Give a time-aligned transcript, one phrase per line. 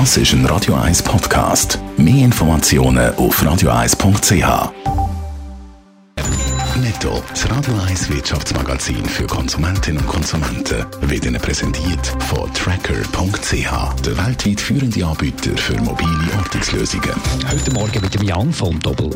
[0.00, 1.78] Das ist ein Radio 1 Podcast.
[1.96, 4.72] Mehr Informationen auf radio1.ch.
[6.82, 14.26] Netto, das Radio 1 Wirtschaftsmagazin für Konsumentinnen und Konsumenten, wird Ihnen präsentiert von Tracker.ch, der
[14.26, 17.14] weltweit führende Anbieter für mobile Ortungslösungen.
[17.48, 19.10] Heute Morgen mit dem Jan von Doppel.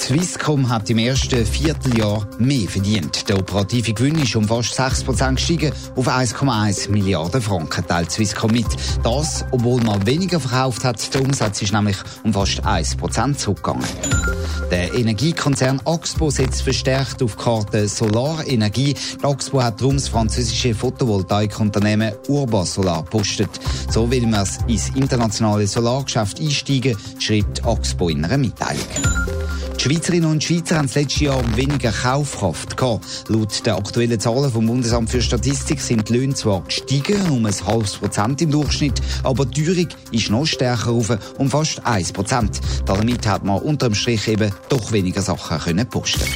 [0.00, 3.28] Swisscom hat im ersten Vierteljahr mehr verdient.
[3.28, 8.66] Der operative Gewinn ist um fast 6% gestiegen auf 1,1 Milliarden Franken, teilt Swisscom mit.
[9.02, 11.14] Das, obwohl man weniger verkauft hat.
[11.14, 13.84] Der Umsatz ist nämlich um fast 1% zurückgegangen.
[14.70, 18.94] Der Energiekonzern Axpo setzt verstärkt auf Karte Solarenergie.
[18.94, 23.50] Die Axpo hat darum das französische Photovoltaikunternehmen Urba Solar postet.
[23.90, 28.86] So will man ins internationale Solargeschäft einsteigen, schreibt Axpo in einer Mitteilung.
[29.80, 33.24] Die Schweizerinnen und Schweizer haben letzte Jahr weniger Kaufkraft gehabt.
[33.28, 37.66] Laut den aktuellen Zahlen vom Bundesamt für Statistik sind die Löhne zwar gestiegen, um ein
[37.66, 42.60] halbes Prozent im Durchschnitt, aber die Teuerung ist noch stärker auf, um fast 1 Prozent.
[42.84, 46.28] Damit hat man unterm Strich eben doch weniger Sachen können posten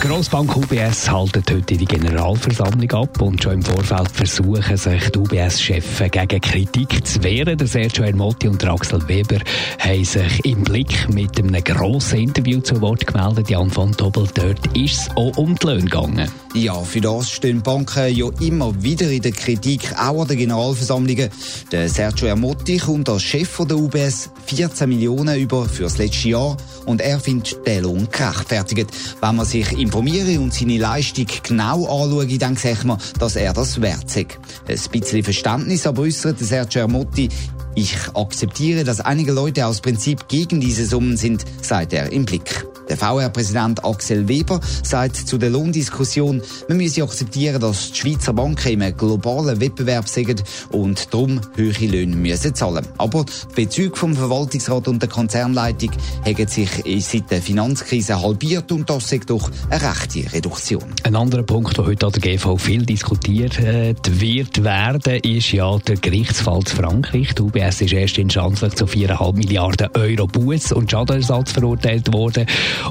[0.00, 5.18] die Grossbank UBS haltet heute die Generalversammlung ab und schon im Vorfeld versuchen sich die
[5.18, 7.58] UBS-Chefs gegen Kritik zu wehren.
[7.58, 9.38] Der Sergio Ermotti und der Axel Weber
[9.78, 13.50] haben sich im Blick mit einem grossen Interview zu Wort gemeldet.
[13.50, 16.30] Jan von Doppel, dort ist es auch um die Löhne gegangen.
[16.54, 21.28] Ja, für das stehen Banken ja immer wieder in der Kritik, auch an den Generalversammlungen.
[21.72, 26.56] Der Sergio Ermotti kommt als Chef der UBS 14 Millionen über für das letzte Jahr
[26.86, 28.90] und er findet den Lohn gerechtfertigt.
[29.20, 33.54] Wenn man sich im informiere und seine Leistung genau anschaue, dann sieht man, dass er
[33.54, 34.38] das wert ist.
[34.68, 37.30] Ein bisschen Verständnis aber äußert Sergio Ermotti,
[37.74, 42.66] ich akzeptiere, dass einige Leute aus Prinzip gegen diese Summen sind, sagt er im Blick.
[42.88, 48.80] Der VR-Präsident Axel Weber sagt zu der Lohndiskussion, man müsse akzeptieren, dass die Schweizer Banken
[48.80, 52.86] im globalen Wettbewerb sind und darum höhere Löhne müssen zahlen.
[52.96, 55.90] Aber die Bezüge vom Verwaltungsrat und der Konzernleitung
[56.24, 60.84] haben sich seit der Finanzkrise halbiert und das ist doch eine rechte Reduktion.
[61.02, 65.96] Ein anderer Punkt, der heute an der GV viel diskutiert wird werden, ist ja der
[65.96, 67.34] Gerichtsfall zu Frankreich.
[67.34, 72.46] Die UBS ist erst instanzlich zu 4,5 Milliarden Euro Buß und Schadenersatz verurteilt worden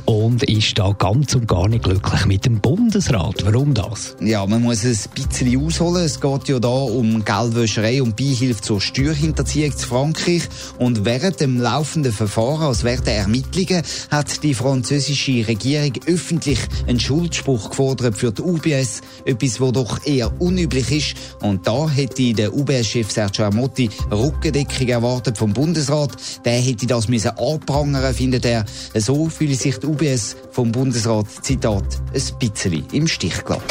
[0.05, 3.45] und ist da ganz und gar nicht glücklich mit dem Bundesrat.
[3.45, 4.15] Warum das?
[4.21, 6.03] Ja, man muss es ein bisschen ausholen.
[6.03, 10.43] Es geht ja da um Geldwäscherei und Beihilfe zur Steuerhinterziehung zu Frankreich.
[10.77, 16.99] Und während dem laufenden Verfahren, also während der Ermittlungen, hat die französische Regierung öffentlich einen
[16.99, 19.01] Schuldspruch gefordert für die UBS.
[19.25, 21.15] Etwas, was doch eher unüblich ist.
[21.41, 26.11] Und da hätte der UBS-Chef Sergio Amotti Rückendeckung erwartet vom Bundesrat.
[26.45, 28.65] Der hätte das müssen anprangern, findet er.
[28.95, 31.83] So fühle sich die UBS vom Bundesrat, Zitat,
[32.13, 33.63] ein bisschen im Stich gelassen.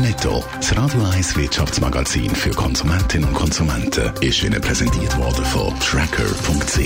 [0.00, 6.78] Netto, das Radio 1 Wirtschaftsmagazin für Konsumentinnen und Konsumenten, ist Ihnen präsentiert worden von Tracker.ch.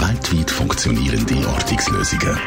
[0.00, 2.38] Weltweit funktionierende Ortungslösungen.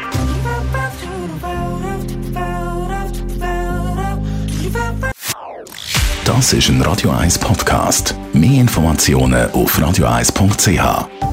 [6.24, 8.14] Das ist ein Radio 1 Podcast.
[8.32, 11.31] Mehr Informationen auf radio1.ch.